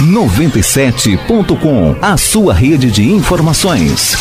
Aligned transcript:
97.com, 0.00 1.94
a 2.00 2.16
sua 2.16 2.54
rede 2.54 2.90
de 2.90 3.06
informações. 3.12 4.16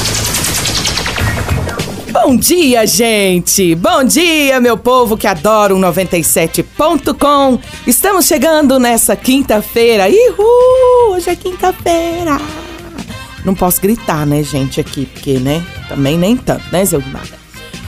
Bom 2.11 2.35
dia, 2.35 2.85
gente! 2.85 3.75
Bom 3.75 4.03
dia, 4.03 4.59
meu 4.59 4.77
povo 4.77 5.15
que 5.15 5.25
adora 5.25 5.73
o 5.73 5.79
97.com. 5.79 7.59
Estamos 7.87 8.25
chegando 8.25 8.77
nessa 8.77 9.15
quinta-feira. 9.15 10.09
Ihu! 10.09 11.13
Hoje 11.13 11.29
é 11.29 11.35
quinta-feira. 11.35 12.37
Não 13.45 13.55
posso 13.55 13.79
gritar, 13.79 14.25
né, 14.25 14.43
gente, 14.43 14.81
aqui, 14.81 15.05
porque, 15.05 15.39
né? 15.39 15.63
Também 15.87 16.17
nem 16.17 16.35
tanto, 16.35 16.65
né, 16.73 16.83
Zé 16.83 16.97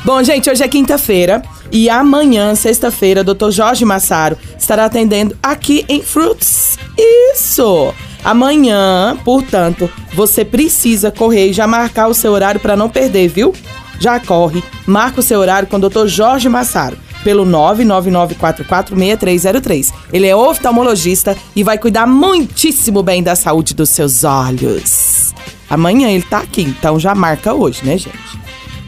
Bom, 0.03 0.23
gente, 0.23 0.49
hoje 0.49 0.63
é 0.63 0.67
quinta-feira 0.67 1.43
e 1.71 1.87
amanhã, 1.87 2.55
sexta-feira, 2.55 3.23
Dr. 3.23 3.51
Jorge 3.51 3.85
Massaro 3.85 4.35
estará 4.57 4.85
atendendo 4.85 5.37
aqui 5.43 5.85
em 5.87 6.01
Fruits. 6.01 6.79
Isso! 6.97 7.93
Amanhã, 8.23 9.15
portanto, 9.23 9.87
você 10.15 10.43
precisa 10.43 11.11
correr 11.11 11.49
e 11.49 11.53
já 11.53 11.67
marcar 11.67 12.07
o 12.07 12.15
seu 12.15 12.31
horário 12.31 12.59
para 12.59 12.75
não 12.75 12.89
perder, 12.89 13.27
viu? 13.27 13.53
Já 13.99 14.19
corre, 14.19 14.63
marca 14.87 15.19
o 15.19 15.23
seu 15.23 15.39
horário 15.39 15.67
com 15.67 15.77
o 15.77 15.87
Dr. 15.87 16.07
Jorge 16.07 16.49
Massaro 16.49 16.97
pelo 17.23 17.45
999446303. 17.45 19.93
Ele 20.11 20.25
é 20.25 20.35
oftalmologista 20.35 21.37
e 21.55 21.63
vai 21.63 21.77
cuidar 21.77 22.07
muitíssimo 22.07 23.03
bem 23.03 23.21
da 23.21 23.35
saúde 23.35 23.75
dos 23.75 23.91
seus 23.91 24.23
olhos. 24.23 25.31
Amanhã 25.69 26.09
ele 26.09 26.23
tá 26.23 26.39
aqui, 26.39 26.63
então 26.63 26.99
já 26.99 27.13
marca 27.13 27.53
hoje, 27.53 27.85
né, 27.85 27.99
gente? 27.99 28.17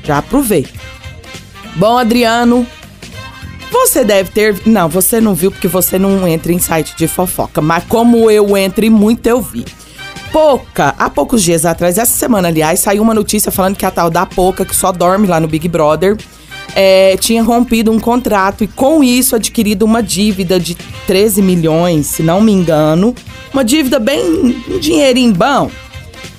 Já 0.04 0.18
aproveita. 0.18 0.83
Bom, 1.76 1.98
Adriano, 1.98 2.68
você 3.72 4.04
deve 4.04 4.30
ter. 4.30 4.62
Não, 4.66 4.88
você 4.88 5.20
não 5.20 5.34
viu 5.34 5.52
porque 5.52 5.68
você 5.68 5.98
não 5.98 6.28
entra 6.28 6.54
em 6.54 6.60
site 6.60 6.96
de 6.96 7.08
fofoca. 7.08 7.62
Mas 7.62 7.84
como 7.86 8.30
eu 8.30 8.56
entro 8.56 8.86
e 8.86 8.90
muito, 8.90 9.26
eu 9.26 9.42
vi. 9.42 9.66
Pouca, 10.32 10.96
há 10.98 11.10
poucos 11.10 11.44
dias 11.44 11.64
atrás, 11.64 11.98
essa 12.00 12.14
semana, 12.14 12.48
aliás, 12.48 12.80
saiu 12.80 13.04
uma 13.04 13.14
notícia 13.14 13.52
falando 13.52 13.76
que 13.76 13.86
a 13.86 13.92
tal 13.92 14.10
da 14.10 14.26
Pouca, 14.26 14.66
que 14.66 14.76
só 14.76 14.92
dorme 14.92 15.28
lá 15.28 15.40
no 15.40 15.48
Big 15.48 15.68
Brother, 15.68 16.18
é, 16.76 17.16
tinha 17.18 17.44
rompido 17.44 17.92
um 17.92 18.00
contrato 18.00 18.64
e 18.64 18.68
com 18.68 19.04
isso 19.04 19.36
adquirido 19.36 19.84
uma 19.84 20.02
dívida 20.02 20.60
de 20.60 20.76
13 21.06 21.42
milhões, 21.42 22.08
se 22.08 22.24
não 22.24 22.42
me 22.42 22.52
engano. 22.52 23.14
Uma 23.54 23.64
dívida 23.64 24.00
bem. 24.00 24.64
um 24.70 24.80
dinheirinho 24.80 25.34
bom. 25.34 25.70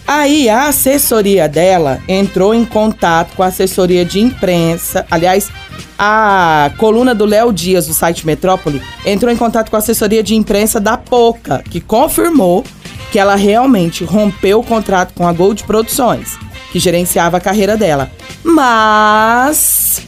Aí 0.06 0.50
a 0.50 0.68
assessoria 0.68 1.48
dela 1.48 2.02
entrou 2.06 2.54
em 2.54 2.64
contato 2.64 3.34
com 3.34 3.42
a 3.42 3.46
assessoria 3.46 4.04
de 4.04 4.20
imprensa. 4.20 5.06
Aliás, 5.10 5.50
a 5.98 6.70
coluna 6.76 7.14
do 7.14 7.24
Léo 7.24 7.52
Dias, 7.52 7.86
do 7.86 7.94
site 7.94 8.26
Metrópole, 8.26 8.82
entrou 9.06 9.32
em 9.32 9.36
contato 9.36 9.70
com 9.70 9.76
a 9.76 9.78
assessoria 9.78 10.22
de 10.22 10.34
imprensa 10.34 10.78
da 10.78 10.98
Poca, 10.98 11.64
que 11.70 11.80
confirmou 11.80 12.64
que 13.10 13.18
ela 13.18 13.34
realmente 13.34 14.04
rompeu 14.04 14.60
o 14.60 14.64
contrato 14.64 15.14
com 15.14 15.26
a 15.26 15.32
Gold 15.32 15.64
Produções, 15.64 16.36
que 16.70 16.78
gerenciava 16.78 17.38
a 17.38 17.40
carreira 17.40 17.76
dela. 17.76 18.10
Mas 18.42 20.02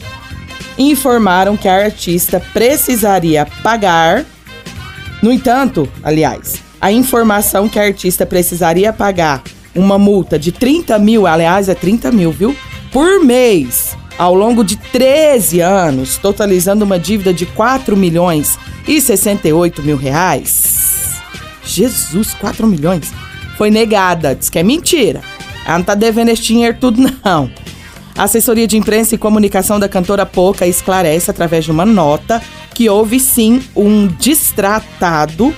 informaram 0.77 1.57
que 1.57 1.67
a 1.67 1.85
artista 1.85 2.39
precisaria 2.53 3.47
pagar. 3.63 4.25
No 5.23 5.31
entanto, 5.31 5.91
aliás, 6.03 6.61
a 6.79 6.91
informação 6.91 7.67
que 7.67 7.79
a 7.79 7.83
artista 7.83 8.27
precisaria 8.27 8.93
pagar 8.93 9.41
uma 9.77 9.97
multa 9.97 10.37
de 10.37 10.51
30 10.51 10.97
mil, 10.99 11.27
aliás, 11.27 11.69
é 11.69 11.75
30 11.75 12.11
mil, 12.11 12.31
viu? 12.31 12.55
Por 12.91 13.23
mês, 13.23 13.95
ao 14.17 14.33
longo 14.33 14.63
de 14.63 14.75
13 14.75 15.61
anos, 15.61 16.17
totalizando 16.17 16.83
uma 16.83 16.99
dívida 16.99 17.33
de 17.33 17.45
4 17.45 17.95
milhões 17.95 18.57
e 18.87 18.99
68 18.99 19.83
mil 19.83 19.95
reais. 19.95 21.17
Jesus, 21.63 22.33
4 22.33 22.65
milhões? 22.65 23.13
Foi 23.57 23.69
negada, 23.69 24.35
diz 24.35 24.49
que 24.49 24.59
é 24.59 24.63
mentira. 24.63 25.21
Ela 25.65 25.79
não 25.79 25.85
tá 25.85 25.95
devendo 25.95 26.29
esse 26.29 26.41
dinheiro 26.41 26.77
tudo, 26.79 27.01
não. 27.23 27.51
A 28.17 28.23
assessoria 28.23 28.65
de 28.65 28.77
imprensa 28.77 29.13
e 29.13 29.17
comunicação 29.17 29.79
da 29.79 29.87
cantora 29.87 30.25
Poca 30.25 30.65
esclarece 30.65 31.29
através 31.29 31.65
de 31.65 31.71
uma 31.71 31.85
nota 31.85 32.41
que 32.73 32.89
houve 32.89 33.19
sim 33.19 33.61
um 33.75 34.07
distratado 34.07 35.53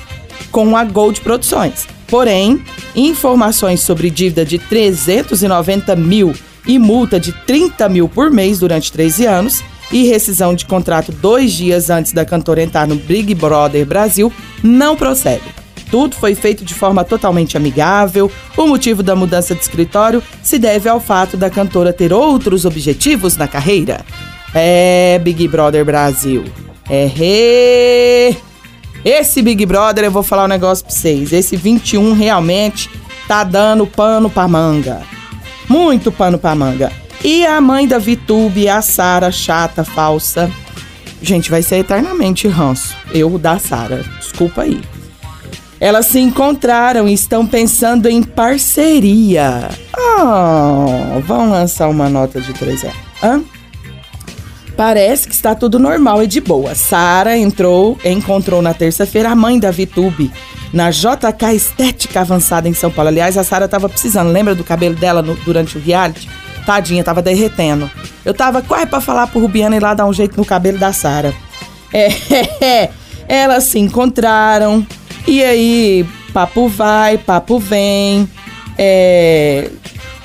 com 0.51 0.75
a 0.75 0.83
Gold 0.83 1.21
Produções 1.21 1.98
Porém, 2.09 2.63
informações 2.95 3.81
sobre 3.81 4.09
dívida 4.09 4.43
de 4.43 4.57
390 4.57 5.95
mil 5.95 6.33
e 6.65 6.77
multa 6.79 7.19
de 7.19 7.31
30 7.31 7.87
mil 7.89 8.09
por 8.09 8.31
mês 8.31 8.59
durante 8.59 8.91
13 8.91 9.25
anos 9.25 9.63
e 9.91 10.07
rescisão 10.07 10.53
de 10.53 10.65
contrato 10.65 11.11
dois 11.11 11.51
dias 11.51 11.89
antes 11.89 12.11
da 12.11 12.25
cantora 12.25 12.61
entrar 12.61 12.87
no 12.87 12.95
Big 12.95 13.33
Brother 13.33 13.85
Brasil 13.85 14.31
não 14.63 14.95
procede. 14.95 15.43
Tudo 15.89 16.15
foi 16.15 16.35
feito 16.35 16.63
de 16.63 16.73
forma 16.73 17.03
totalmente 17.03 17.57
amigável. 17.57 18.31
O 18.55 18.67
motivo 18.67 19.01
da 19.01 19.15
mudança 19.15 19.55
de 19.55 19.61
escritório 19.61 20.21
se 20.43 20.59
deve 20.59 20.87
ao 20.87 20.99
fato 20.99 21.35
da 21.35 21.49
cantora 21.49 21.91
ter 21.91 22.13
outros 22.13 22.65
objetivos 22.65 23.35
na 23.35 23.47
carreira. 23.47 24.01
É, 24.53 25.19
Big 25.23 25.47
Brother 25.47 25.83
Brasil. 25.83 26.43
É, 26.87 27.05
re... 27.07 28.37
Esse 29.03 29.41
Big 29.41 29.65
Brother, 29.65 30.03
eu 30.03 30.11
vou 30.11 30.23
falar 30.23 30.45
um 30.45 30.47
negócio 30.47 30.85
pra 30.85 30.93
vocês. 30.93 31.31
Esse 31.31 31.55
21 31.55 32.13
realmente 32.13 32.89
tá 33.27 33.43
dando 33.43 33.87
pano 33.87 34.29
pra 34.29 34.47
manga. 34.47 35.01
Muito 35.67 36.11
pano 36.11 36.37
pra 36.37 36.55
manga. 36.55 36.91
E 37.23 37.45
a 37.45 37.59
mãe 37.61 37.87
da 37.87 37.97
Vitube, 37.97 38.67
a 38.67 38.81
Sara, 38.81 39.31
chata, 39.31 39.83
falsa. 39.83 40.49
Gente, 41.21 41.49
vai 41.49 41.61
ser 41.61 41.77
eternamente 41.77 42.47
ranço. 42.47 42.95
Eu 43.13 43.37
da 43.37 43.59
Sara. 43.59 44.03
Desculpa 44.19 44.63
aí. 44.63 44.81
Elas 45.79 46.07
se 46.07 46.19
encontraram 46.19 47.07
e 47.07 47.13
estão 47.13 47.45
pensando 47.45 48.09
em 48.09 48.21
parceria. 48.21 49.69
Oh, 49.95 51.21
vão 51.21 51.49
lançar 51.49 51.87
uma 51.87 52.09
nota 52.09 52.41
de 52.41 52.53
3 52.53 52.81
reais. 52.81 52.97
Hã? 53.23 53.41
Parece 54.79 55.27
que 55.27 55.35
está 55.35 55.53
tudo 55.53 55.77
normal 55.77 56.23
e 56.23 56.27
de 56.27 56.39
boa. 56.39 56.73
Sara 56.73 57.37
entrou, 57.37 57.99
encontrou 58.05 58.61
na 58.61 58.73
terça-feira 58.73 59.29
a 59.29 59.35
mãe 59.35 59.59
da 59.59 59.71
Vitube 59.71 60.31
na 60.71 60.89
JK 60.89 61.53
Estética 61.53 62.21
Avançada 62.21 62.69
em 62.69 62.73
São 62.73 62.89
Paulo. 62.89 63.09
Aliás, 63.09 63.37
a 63.37 63.43
Sara 63.43 63.65
estava 63.65 63.89
precisando, 63.89 64.31
lembra 64.31 64.55
do 64.55 64.63
cabelo 64.63 64.95
dela 64.95 65.21
no, 65.21 65.35
durante 65.35 65.77
o 65.77 65.81
reality? 65.81 66.29
Tadinha, 66.65 67.03
tava 67.03 67.21
derretendo. 67.21 67.91
Eu 68.23 68.33
tava 68.33 68.61
quase 68.61 68.85
para 68.85 69.01
falar 69.01 69.27
pro 69.27 69.41
Rubiana 69.41 69.75
ir 69.75 69.81
lá 69.81 69.93
dar 69.93 70.05
um 70.05 70.13
jeito 70.13 70.37
no 70.37 70.45
cabelo 70.45 70.77
da 70.77 70.93
Sara. 70.93 71.33
É, 71.91 72.07
é, 72.63 72.89
elas 73.27 73.65
se 73.65 73.79
encontraram 73.79 74.87
e 75.27 75.43
aí 75.43 76.05
papo 76.31 76.69
vai, 76.69 77.17
papo 77.17 77.59
vem. 77.59 78.29
É, 78.77 79.71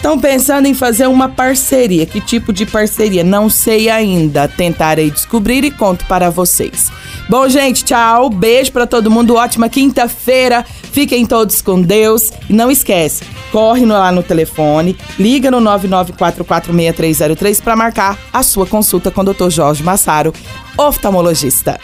Estão 0.05 0.19
pensando 0.19 0.67
em 0.67 0.75
fazer 0.75 1.07
uma 1.07 1.31
parceria. 1.31 2.05
Que 2.05 2.21
tipo 2.21 2.53
de 2.53 2.67
parceria? 2.67 3.25
Não 3.25 3.49
sei 3.49 3.89
ainda. 3.89 4.47
Tentarei 4.47 5.11
descobrir 5.11 5.65
e 5.65 5.71
conto 5.71 6.05
para 6.05 6.29
vocês. 6.29 6.93
Bom, 7.27 7.49
gente, 7.49 7.87
tchau. 7.87 8.29
Beijo 8.29 8.71
para 8.71 8.87
todo 8.87 9.11
mundo. 9.11 9.35
Ótima 9.35 9.67
quinta-feira. 9.67 10.63
Fiquem 10.93 11.25
todos 11.25 11.63
com 11.63 11.81
Deus. 11.81 12.31
E 12.51 12.53
não 12.53 12.71
esquece, 12.71 13.25
corre 13.51 13.87
lá 13.87 14.13
no 14.13 14.23
telefone, 14.23 14.95
liga 15.19 15.51
no 15.51 15.59
99446303 15.59 17.63
para 17.63 17.75
marcar 17.75 18.19
a 18.31 18.43
sua 18.43 18.67
consulta 18.67 19.11
com 19.11 19.23
o 19.23 19.33
Dr. 19.33 19.49
Jorge 19.49 19.83
Massaro, 19.83 20.35
oftalmologista. 20.77 21.81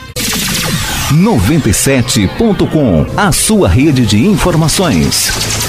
97.com, 1.10 3.06
a 3.16 3.32
sua 3.32 3.66
rede 3.66 4.04
de 4.04 4.26
informações. 4.26 5.59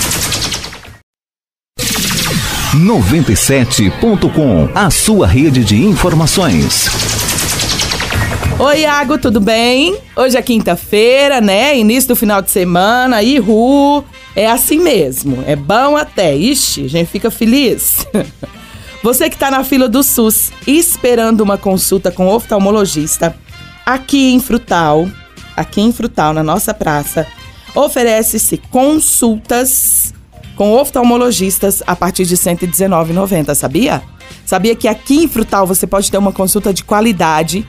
97.com, 2.75 4.69
a 4.73 4.89
sua 4.89 5.27
rede 5.27 5.61
de 5.61 5.83
informações. 5.83 6.87
Oi, 8.57 8.79
Iago, 8.83 9.17
tudo 9.17 9.41
bem? 9.41 9.97
Hoje 10.15 10.37
é 10.37 10.41
quinta-feira, 10.41 11.41
né? 11.41 11.77
Início 11.77 12.07
do 12.07 12.15
final 12.15 12.41
de 12.41 12.49
semana, 12.49 13.21
ihu. 13.21 14.05
É 14.33 14.49
assim 14.49 14.79
mesmo, 14.79 15.43
é 15.45 15.53
bom 15.53 15.97
até. 15.97 16.33
Ixi, 16.33 16.85
a 16.85 16.87
gente 16.87 17.09
fica 17.09 17.29
feliz. 17.29 18.07
Você 19.03 19.27
que 19.27 19.35
está 19.35 19.51
na 19.51 19.65
fila 19.65 19.89
do 19.89 20.01
SUS 20.01 20.53
esperando 20.65 21.41
uma 21.41 21.57
consulta 21.57 22.09
com 22.09 22.29
oftalmologista, 22.29 23.35
aqui 23.85 24.31
em 24.31 24.39
Frutal, 24.39 25.09
aqui 25.57 25.81
em 25.81 25.91
Frutal, 25.91 26.33
na 26.33 26.41
nossa 26.41 26.73
praça, 26.73 27.27
oferece-se 27.75 28.55
consultas 28.55 30.13
com 30.55 30.73
oftalmologistas 30.73 31.83
a 31.85 31.95
partir 31.95 32.25
de 32.25 32.33
R$ 32.35 32.41
119,90, 32.41 33.53
sabia? 33.55 34.01
Sabia 34.45 34.75
que 34.75 34.87
aqui 34.87 35.23
em 35.23 35.27
Frutal 35.27 35.65
você 35.65 35.87
pode 35.87 36.11
ter 36.11 36.17
uma 36.17 36.31
consulta 36.31 36.71
de 36.73 36.83
qualidade 36.83 37.67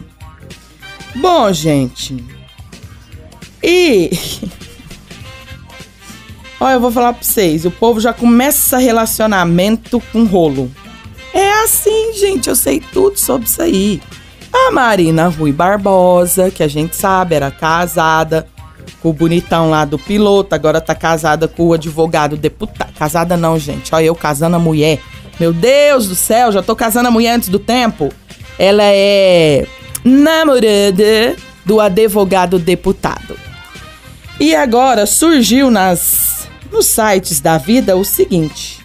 Bom, 1.15 1.53
gente. 1.53 2.25
E. 3.63 4.11
Olha, 6.59 6.75
eu 6.75 6.81
vou 6.81 6.91
falar 6.91 7.13
pra 7.13 7.23
vocês: 7.23 7.65
o 7.65 7.71
povo 7.71 8.01
já 8.01 8.13
começa 8.13 8.79
relacionamento 8.79 10.01
com 10.13 10.25
rolo. 10.25 10.71
É 11.35 11.63
assim, 11.63 12.15
gente, 12.15 12.49
eu 12.49 12.57
sei 12.57 12.81
tudo 12.81 13.19
sobre 13.19 13.47
isso 13.47 13.63
aí. 13.63 14.03
A 14.53 14.71
Marina 14.71 15.29
Rui 15.29 15.53
Barbosa, 15.53 16.51
que 16.51 16.63
a 16.63 16.69
gente 16.69 16.97
sabe, 16.97 17.35
era 17.35 17.51
casada 17.51 18.47
com 19.03 19.11
o 19.11 19.13
bonitão 19.13 19.69
lá 19.69 19.85
do 19.85 19.99
piloto, 19.99 20.55
agora 20.55 20.81
tá 20.81 20.95
casada 20.95 21.49
com 21.49 21.67
o 21.67 21.73
advogado 21.73 22.37
deputado. 22.37 22.93
Casada 22.95 23.37
não, 23.37 23.59
gente. 23.59 23.93
Olha, 23.93 24.05
eu 24.05 24.15
casando 24.15 24.57
a 24.57 24.61
mulher. 24.61 25.01
Meu 25.41 25.53
Deus 25.53 26.07
do 26.07 26.15
céu, 26.15 26.53
já 26.53 26.63
tô 26.63 26.77
casando 26.77 27.09
a 27.09 27.11
mulher 27.11 27.35
antes 27.35 27.49
do 27.49 27.59
tempo. 27.59 28.11
Ela 28.59 28.85
é 28.85 29.67
namorada 30.05 31.35
do 31.65 31.81
advogado 31.81 32.59
deputado. 32.59 33.37
E 34.39 34.55
agora 34.55 35.05
surgiu 35.05 35.71
nas 35.71 36.49
nos 36.71 36.87
sites 36.87 37.41
da 37.41 37.59
vida 37.59 37.97
o 37.97 38.05
seguinte: 38.05 38.85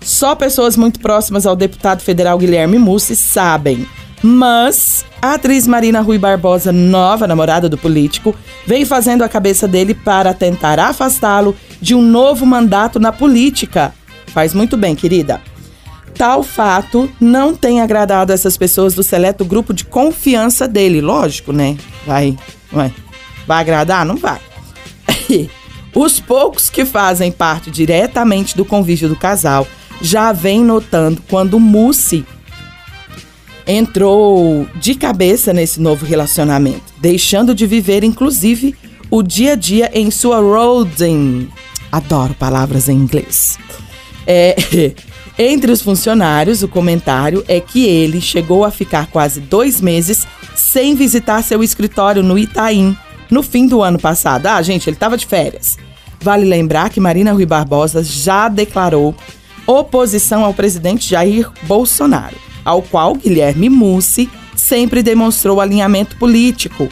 só 0.00 0.34
pessoas 0.34 0.76
muito 0.76 1.00
próximas 1.00 1.44
ao 1.44 1.56
deputado 1.56 2.02
federal 2.02 2.38
Guilherme 2.38 2.78
Mussi 2.78 3.16
sabem 3.16 3.86
mas 4.22 5.04
a 5.20 5.34
atriz 5.34 5.66
Marina 5.66 6.00
Rui 6.00 6.18
Barbosa, 6.18 6.72
nova 6.72 7.26
namorada 7.26 7.68
do 7.68 7.78
político, 7.78 8.34
vem 8.66 8.84
fazendo 8.84 9.22
a 9.22 9.28
cabeça 9.28 9.66
dele 9.66 9.94
para 9.94 10.34
tentar 10.34 10.78
afastá-lo 10.78 11.56
de 11.80 11.94
um 11.94 12.02
novo 12.02 12.44
mandato 12.44 12.98
na 13.00 13.12
política. 13.12 13.94
Faz 14.26 14.54
muito 14.54 14.76
bem, 14.76 14.94
querida. 14.94 15.40
Tal 16.14 16.42
fato 16.42 17.10
não 17.18 17.54
tem 17.54 17.80
agradado 17.80 18.32
essas 18.32 18.56
pessoas 18.56 18.94
do 18.94 19.02
seleto 19.02 19.44
grupo 19.44 19.72
de 19.72 19.84
confiança 19.84 20.68
dele. 20.68 21.00
Lógico, 21.00 21.52
né? 21.52 21.78
Vai, 22.06 22.36
vai. 22.70 22.92
Vai 23.46 23.60
agradar? 23.60 24.04
Não 24.04 24.16
vai. 24.16 24.40
Os 25.94 26.20
poucos 26.20 26.70
que 26.70 26.84
fazem 26.84 27.32
parte 27.32 27.70
diretamente 27.70 28.56
do 28.56 28.64
convívio 28.64 29.08
do 29.08 29.16
casal 29.16 29.66
já 30.00 30.32
vêm 30.32 30.62
notando 30.64 31.22
quando 31.28 31.58
Mussi 31.58 32.24
entrou 33.66 34.66
de 34.76 34.94
cabeça 34.94 35.52
nesse 35.52 35.80
novo 35.80 36.04
relacionamento, 36.04 36.92
deixando 36.98 37.54
de 37.54 37.66
viver, 37.66 38.04
inclusive, 38.04 38.74
o 39.10 39.22
dia 39.22 39.52
a 39.52 39.56
dia 39.56 39.90
em 39.94 40.10
sua 40.10 40.40
roading. 40.40 41.48
Adoro 41.90 42.34
palavras 42.34 42.88
em 42.88 42.96
inglês. 42.96 43.58
É, 44.26 44.56
entre 45.38 45.72
os 45.72 45.82
funcionários, 45.82 46.62
o 46.62 46.68
comentário 46.68 47.44
é 47.48 47.60
que 47.60 47.86
ele 47.86 48.20
chegou 48.20 48.64
a 48.64 48.70
ficar 48.70 49.06
quase 49.06 49.40
dois 49.40 49.80
meses 49.80 50.26
sem 50.54 50.94
visitar 50.94 51.42
seu 51.42 51.62
escritório 51.62 52.22
no 52.22 52.38
Itaim, 52.38 52.96
no 53.30 53.42
fim 53.42 53.66
do 53.66 53.82
ano 53.82 53.98
passado. 53.98 54.46
Ah, 54.46 54.62
gente, 54.62 54.88
ele 54.88 54.96
estava 54.96 55.16
de 55.16 55.26
férias. 55.26 55.78
Vale 56.20 56.44
lembrar 56.44 56.90
que 56.90 57.00
Marina 57.00 57.32
Rui 57.32 57.46
Barbosa 57.46 58.04
já 58.04 58.48
declarou 58.48 59.14
oposição 59.66 60.44
ao 60.44 60.52
presidente 60.52 61.08
Jair 61.08 61.48
Bolsonaro 61.62 62.49
ao 62.64 62.82
qual 62.82 63.14
Guilherme 63.14 63.68
Mussi 63.68 64.28
sempre 64.54 65.02
demonstrou 65.02 65.60
alinhamento 65.60 66.16
político. 66.16 66.88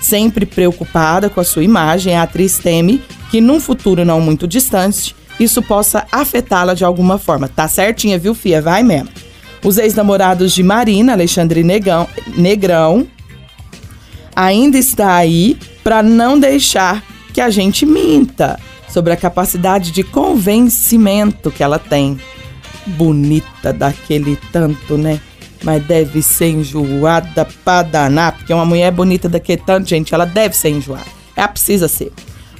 Sempre 0.00 0.44
preocupada 0.44 1.30
com 1.30 1.40
a 1.40 1.44
sua 1.44 1.62
imagem, 1.62 2.16
a 2.16 2.22
atriz 2.22 2.58
teme 2.58 3.02
que 3.30 3.40
num 3.40 3.60
futuro 3.60 4.04
não 4.04 4.20
muito 4.20 4.46
distante 4.48 5.14
isso 5.38 5.62
possa 5.62 6.06
afetá-la 6.12 6.74
de 6.74 6.84
alguma 6.84 7.18
forma. 7.18 7.48
Tá 7.48 7.66
certinha, 7.66 8.18
viu, 8.18 8.34
Fia? 8.34 8.60
Vai 8.60 8.82
mesmo. 8.82 9.08
Os 9.64 9.78
ex-namorados 9.78 10.52
de 10.52 10.62
Marina, 10.62 11.12
Alexandre 11.12 11.62
Negão, 11.62 12.08
Negrão, 12.36 13.06
ainda 14.34 14.78
está 14.78 15.14
aí 15.14 15.56
para 15.84 16.02
não 16.02 16.38
deixar 16.38 17.02
que 17.32 17.40
a 17.40 17.48
gente 17.48 17.86
minta 17.86 18.58
sobre 18.88 19.12
a 19.12 19.16
capacidade 19.16 19.90
de 19.90 20.02
convencimento 20.02 21.50
que 21.50 21.62
ela 21.62 21.78
tem 21.78 22.20
bonita 22.86 23.72
daquele 23.72 24.36
tanto, 24.52 24.96
né? 24.96 25.20
Mas 25.62 25.84
deve 25.84 26.22
ser 26.22 26.50
enjoada 26.50 27.46
pra 27.64 27.82
danar, 27.82 28.32
porque 28.32 28.52
uma 28.52 28.64
mulher 28.64 28.90
bonita 28.90 29.28
daquele 29.28 29.62
tanto, 29.64 29.88
gente, 29.88 30.12
ela 30.12 30.26
deve 30.26 30.56
ser 30.56 30.70
enjoada. 30.70 31.06
Ela 31.36 31.48
precisa 31.48 31.86
ser. 31.86 32.12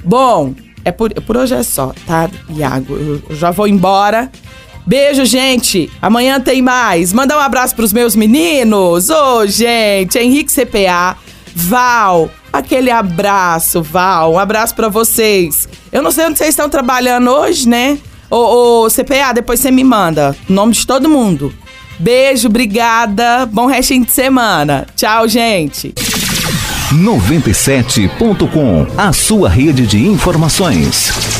Bom, 0.03 0.53
é 0.85 0.91
por, 0.91 1.13
por 1.21 1.37
hoje 1.37 1.53
é 1.53 1.63
só, 1.63 1.93
tá, 2.05 2.29
Iago? 2.49 2.95
Eu, 2.95 3.21
eu 3.29 3.35
já 3.35 3.51
vou 3.51 3.67
embora. 3.67 4.31
Beijo, 4.85 5.25
gente. 5.25 5.89
Amanhã 6.01 6.39
tem 6.41 6.61
mais. 6.61 7.13
Manda 7.13 7.37
um 7.37 7.39
abraço 7.39 7.75
pros 7.75 7.93
meus 7.93 8.15
meninos. 8.15 9.09
Ô, 9.09 9.37
oh, 9.37 9.47
gente, 9.47 10.17
Henrique 10.17 10.51
CPA, 10.51 11.17
Val, 11.55 12.29
aquele 12.51 12.91
abraço, 12.91 13.81
Val. 13.81 14.33
Um 14.33 14.39
abraço 14.39 14.75
para 14.75 14.89
vocês. 14.89 15.69
Eu 15.91 16.01
não 16.01 16.11
sei 16.11 16.25
onde 16.25 16.37
vocês 16.37 16.49
estão 16.49 16.69
trabalhando 16.69 17.29
hoje, 17.31 17.67
né? 17.67 17.97
Ô, 18.33 18.85
ô, 18.85 18.89
CPA, 18.89 19.31
depois 19.31 19.59
você 19.59 19.69
me 19.69 19.83
manda. 19.83 20.35
Nome 20.49 20.73
de 20.73 20.87
todo 20.87 21.07
mundo. 21.07 21.53
Beijo, 21.99 22.47
obrigada. 22.47 23.45
Bom 23.45 23.67
restinho 23.67 24.03
de 24.03 24.11
semana. 24.11 24.87
Tchau, 24.95 25.27
gente. 25.27 25.93
97.com, 26.91 28.87
a 28.97 29.13
sua 29.13 29.49
rede 29.49 29.85
de 29.85 30.07
informações. 30.07 31.32